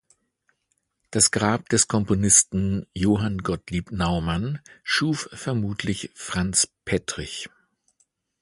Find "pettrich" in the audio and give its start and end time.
6.85-7.49